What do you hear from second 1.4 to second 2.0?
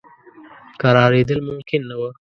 ممکن نه